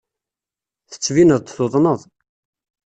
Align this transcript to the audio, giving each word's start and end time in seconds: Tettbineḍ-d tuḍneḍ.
Tettbineḍ-d 0.91 1.47
tuḍneḍ. 1.55 2.01